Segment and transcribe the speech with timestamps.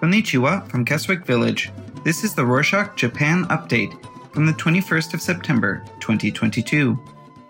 [0.00, 1.70] Konnichiwa from Keswick Village.
[2.02, 3.92] This is the Rorshok Japan update
[4.32, 6.98] from the 21st of September, 2022.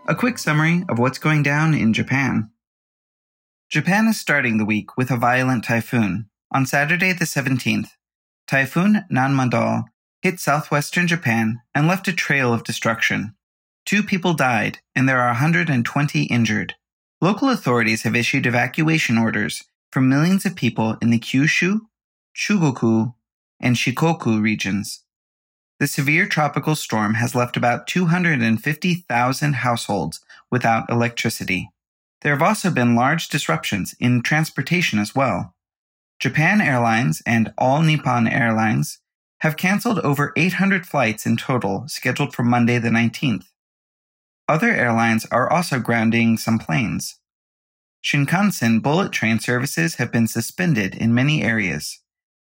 [0.09, 2.51] A quick summary of what's going down in Japan.
[3.69, 6.29] Japan is starting the week with a violent typhoon.
[6.51, 7.91] On Saturday the 17th,
[8.49, 9.85] Typhoon Nanmadol
[10.21, 13.37] hit southwestern Japan and left a trail of destruction.
[13.85, 16.75] Two people died, and there are 120 injured.
[17.21, 21.81] Local authorities have issued evacuation orders for millions of people in the Kyushu,
[22.35, 23.15] Chugoku,
[23.61, 25.05] and Shikoku regions.
[25.79, 31.71] The severe tropical storm has left about 250,000 households without electricity.
[32.21, 35.55] There have also been large disruptions in transportation as well.
[36.19, 38.99] Japan Airlines and All Nippon Airlines
[39.39, 43.47] have canceled over 800 flights in total scheduled for Monday the 19th.
[44.51, 47.21] Other airlines are also grounding some planes.
[48.05, 52.01] Shinkansen bullet train services have been suspended in many areas.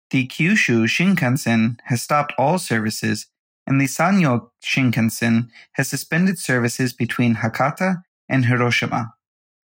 [0.10, 3.28] The Kyushu Shinkansen has stopped all services,
[3.66, 9.14] and the Sanyo Shinkansen has suspended services between Hakata and Hiroshima.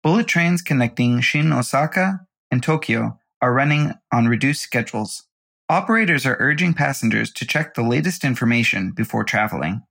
[0.02, 5.28] Bullet trains connecting Shin Osaka and Tokyo are running on reduced schedules.
[5.68, 9.85] Operators are urging passengers to check the latest information before traveling.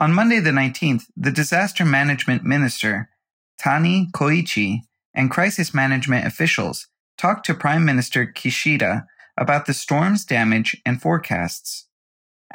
[0.00, 3.10] On Monday the 19th, the disaster management minister,
[3.58, 4.82] Tani Koichi,
[5.12, 11.88] and crisis management officials talked to Prime Minister Kishida about the storm's damage and forecasts.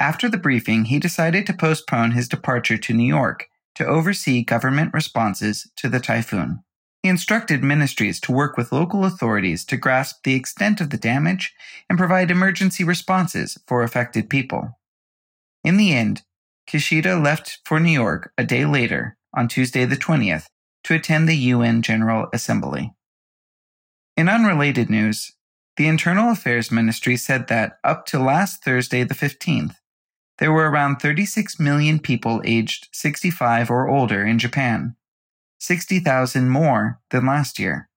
[0.00, 4.94] After the briefing, he decided to postpone his departure to New York to oversee government
[4.94, 6.64] responses to the typhoon.
[7.02, 11.52] He instructed ministries to work with local authorities to grasp the extent of the damage
[11.90, 14.78] and provide emergency responses for affected people.
[15.62, 16.22] In the end,
[16.68, 20.46] Kishida left for New York a day later, on Tuesday the 20th,
[20.84, 22.92] to attend the UN General Assembly.
[24.16, 25.32] In unrelated news,
[25.76, 29.74] the Internal Affairs Ministry said that up to last Thursday the 15th,
[30.38, 34.96] there were around 36 million people aged 65 or older in Japan,
[35.60, 37.88] 60,000 more than last year.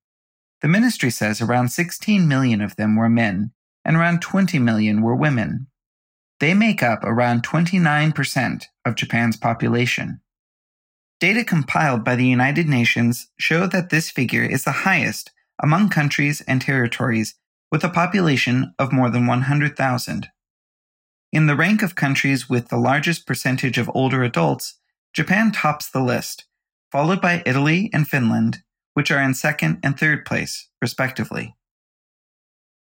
[0.62, 3.52] The ministry says around 16 million of them were men
[3.86, 5.68] and around 20 million were women.
[6.40, 10.22] They make up around 29% of Japan's population.
[11.20, 15.31] Data compiled by the United Nations show that this figure is the highest
[15.62, 17.36] among countries and territories
[17.72, 20.28] with a population of more than 100,000.
[21.34, 24.75] In the rank of countries with the largest percentage of older adults,
[25.14, 26.46] Japan tops the list
[26.92, 28.59] followed by Italy and Finland,
[28.94, 31.56] which are in second and third place, respectively.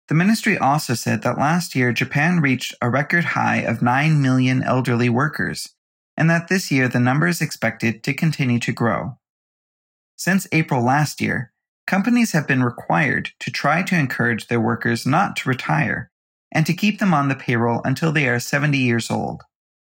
[0.09, 4.62] The ministry also said that last year Japan reached a record high of 9 million
[4.62, 5.70] elderly workers,
[6.16, 9.19] and that this year the number is expected to continue to grow.
[10.16, 11.53] Since April last year,
[11.87, 16.10] companies have been required to try to encourage their workers not to retire
[16.53, 19.42] and to keep them on the payroll until they are 70 years old.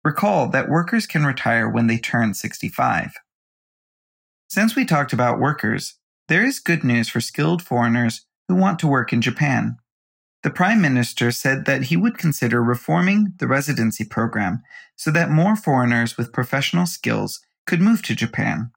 [0.03, 3.13] Recall that workers can retire when they turn 65.
[4.47, 5.95] Since we talked about workers,
[6.27, 9.77] there is good news for skilled foreigners who want to work in Japan.
[10.43, 14.61] The Prime Minister said that he would consider reforming the residency program
[14.97, 18.71] so that more foreigners with professional skills could move to Japan.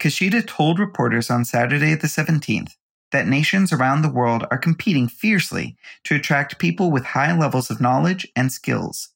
[0.00, 2.72] Kishida told reporters on Saturday the 17th
[3.12, 7.80] that nations around the world are competing fiercely to attract people with high levels of
[7.80, 9.10] knowledge and skills.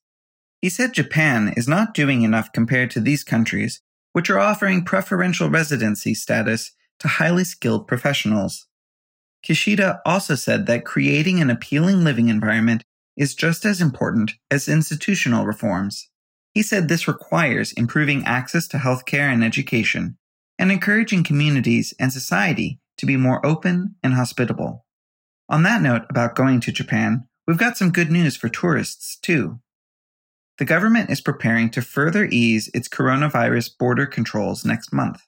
[0.62, 3.80] He said Japan is not doing enough compared to these countries
[4.12, 6.70] which are offering preferential residency status
[7.00, 8.67] to highly skilled professionals.
[9.44, 12.82] Kishida also said that creating an appealing living environment
[13.16, 16.08] is just as important as institutional reforms.
[16.52, 20.16] He said this requires improving access to healthcare and education,
[20.58, 24.84] and encouraging communities and society to be more open and hospitable.
[25.48, 29.60] On that note about going to Japan, we've got some good news for tourists, too
[30.58, 35.22] the government is preparing to further ease its coronavirus border controls next month.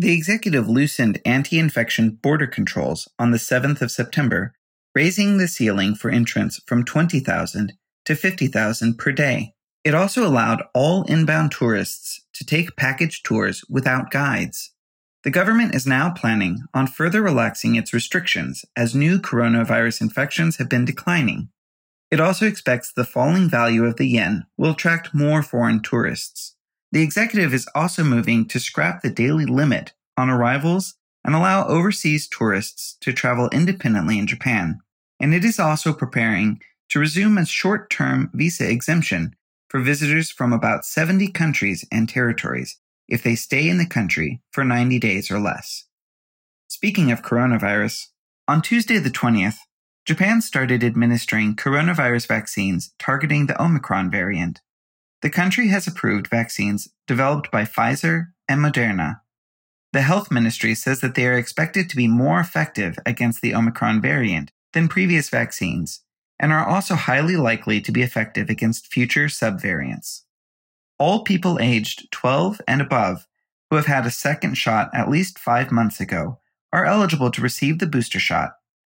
[0.00, 4.54] The executive loosened anti infection border controls on the 7th of September,
[4.94, 7.72] raising the ceiling for entrance from 20,000
[8.04, 9.54] to 50,000 per day.
[9.82, 14.72] It also allowed all inbound tourists to take package tours without guides.
[15.24, 20.68] The government is now planning on further relaxing its restrictions as new coronavirus infections have
[20.68, 21.48] been declining.
[22.08, 26.54] It also expects the falling value of the yen will attract more foreign tourists.
[26.92, 30.94] The executive is also moving to scrap the daily limit on arrivals
[31.24, 34.80] and allow overseas tourists to travel independently in Japan.
[35.20, 39.34] And it is also preparing to resume a short term visa exemption
[39.68, 44.64] for visitors from about 70 countries and territories, if they stay in the country for
[44.64, 45.84] 90 days or less.
[46.68, 48.06] Speaking of coronavirus,
[48.46, 49.58] on Tuesday the 20th,
[50.06, 54.62] Japan started administering coronavirus vaccines targeting the Omicron variant.
[55.22, 59.20] The country has approved vaccines developed by Pfizer and Moderna.
[59.92, 64.00] The health ministry says that they are expected to be more effective against the Omicron
[64.00, 66.02] variant than previous vaccines
[66.38, 70.22] and are also highly likely to be effective against future subvariants.
[70.98, 73.26] All people aged 12 and above
[73.70, 76.38] who have had a second shot at least five months ago
[76.72, 78.52] are eligible to receive the booster shot.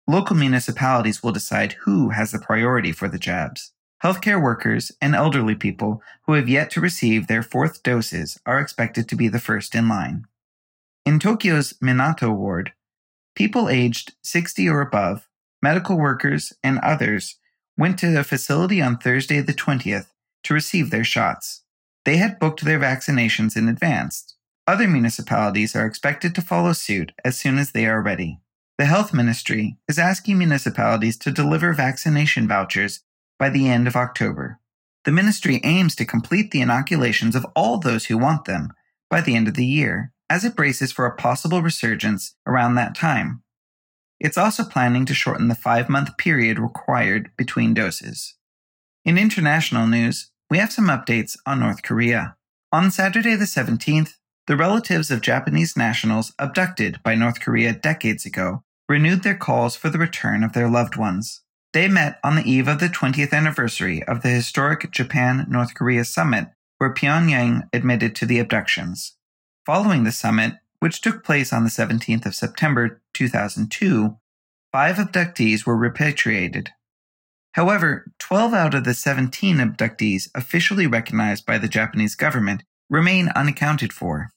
[0.07, 3.71] Local municipalities will decide who has the priority for the jabs.
[4.03, 9.09] Healthcare workers and elderly people who have yet to receive their fourth doses are expected
[9.09, 10.25] to be the first in line.
[11.05, 12.73] In Tokyo's Minato ward,
[13.35, 15.27] people aged 60 or above,
[15.61, 17.35] medical workers, and others
[17.77, 20.07] went to the facility on Thursday the 20th
[20.43, 21.63] to receive their shots.
[22.05, 24.35] They had booked their vaccinations in advance,
[24.69, 28.39] other municipalities are expected to follow suit as soon as they are ready.
[28.77, 32.99] The Health Ministry is asking municipalities to deliver vaccination vouchers
[33.39, 34.59] by the end of October.
[35.05, 38.73] The ministry aims to complete the inoculations of all those who want them
[39.09, 42.93] by the end of the year, as it braces for a possible resurgence around that
[42.93, 43.41] time.
[44.19, 48.35] It's also planning to shorten the five month period required between doses.
[49.05, 52.35] In international news, we have some updates on North Korea.
[52.71, 54.15] On Saturday the 17th,
[54.47, 59.89] the relatives of Japanese nationals abducted by North Korea decades ago renewed their calls for
[59.89, 61.41] the return of their loved ones.
[61.71, 66.03] They met on the eve of the 20th anniversary of the historic Japan North Korea
[66.03, 66.47] summit,
[66.79, 69.15] where Pyongyang admitted to the abductions.
[69.65, 74.17] Following the summit, which took place on the 17th of September 2002,
[74.71, 76.71] five abductees were repatriated.
[77.53, 83.93] However, 12 out of the 17 abductees officially recognized by the Japanese government remain unaccounted
[83.93, 84.31] for.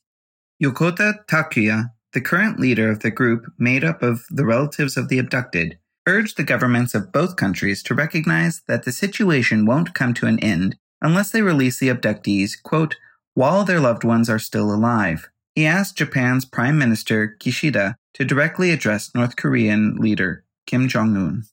[0.62, 5.18] Yokota Takuya, the current leader of the group made up of the relatives of the
[5.18, 10.26] abducted, urged the governments of both countries to recognize that the situation won't come to
[10.26, 12.96] an end unless they release the abductees, quote,
[13.34, 15.28] while their loved ones are still alive.
[15.54, 21.44] He asked Japan's Prime Minister Kishida to directly address North Korean leader Kim Jong un.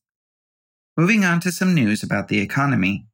[0.96, 3.08] Moving on to some news about the economy.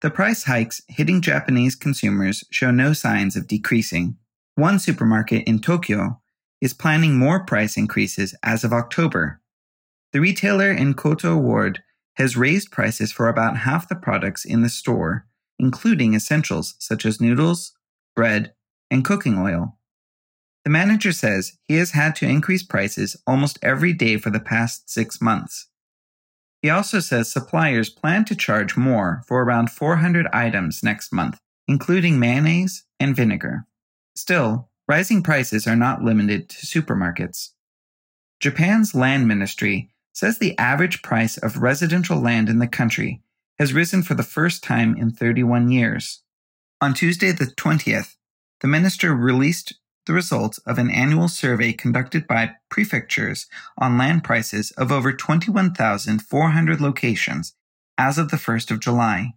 [0.00, 4.16] The price hikes hitting Japanese consumers show no signs of decreasing.
[4.54, 6.20] One supermarket in Tokyo
[6.60, 9.40] is planning more price increases as of October.
[10.12, 11.82] The retailer in Koto Ward
[12.16, 15.26] has raised prices for about half the products in the store,
[15.58, 17.72] including essentials such as noodles,
[18.14, 18.52] bread,
[18.90, 19.78] and cooking oil.
[20.64, 24.90] The manager says he has had to increase prices almost every day for the past
[24.90, 25.68] six months.
[26.60, 32.20] He also says suppliers plan to charge more for around 400 items next month, including
[32.20, 33.66] mayonnaise and vinegar.
[34.14, 37.48] Still, rising prices are not limited to supermarkets.
[38.38, 43.22] Japan's land ministry says the average price of residential land in the country
[43.58, 46.22] has risen for the first time in 31 years.
[46.80, 48.16] On Tuesday, the 20th,
[48.60, 49.74] the minister released
[50.06, 53.46] the results of an annual survey conducted by prefectures
[53.78, 57.54] on land prices of over 21,400 locations
[57.96, 59.34] as of the 1st of July.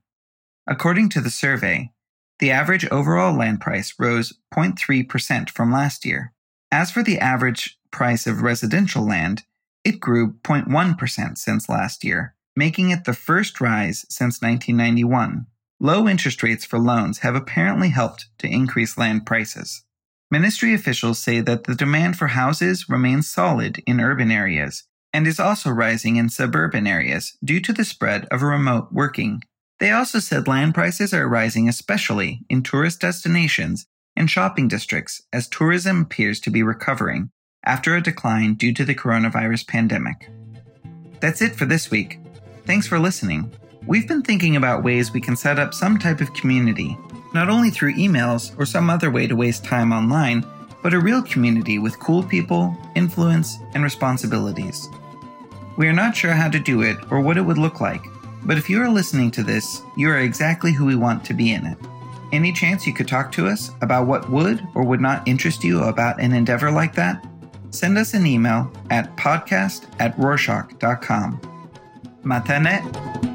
[0.67, 1.91] According to the survey,
[2.39, 6.33] the average overall land price rose 0.3% from last year.
[6.71, 9.43] As for the average price of residential land,
[9.85, 15.45] it grew 0.1% since last year, making it the first rise since 1991.
[15.79, 19.83] Low interest rates for loans have apparently helped to increase land prices.
[20.29, 25.39] Ministry officials say that the demand for houses remains solid in urban areas and is
[25.39, 29.41] also rising in suburban areas due to the spread of remote working
[29.79, 35.49] they also said land prices are rising, especially in tourist destinations and shopping districts, as
[35.49, 37.31] tourism appears to be recovering
[37.65, 40.29] after a decline due to the coronavirus pandemic.
[41.19, 42.19] That's it for this week.
[42.65, 43.51] Thanks for listening.
[43.87, 46.97] We've been thinking about ways we can set up some type of community,
[47.33, 50.45] not only through emails or some other way to waste time online,
[50.81, 54.87] but a real community with cool people, influence, and responsibilities.
[55.77, 58.03] We are not sure how to do it or what it would look like,
[58.43, 61.53] but if you are listening to this, you are exactly who we want to be
[61.53, 61.77] in it.
[62.31, 65.83] Any chance you could talk to us about what would or would not interest you
[65.83, 67.25] about an endeavor like that?
[67.75, 71.41] Send us an email at podcast at rorshok.com.
[72.23, 73.34] Matanet.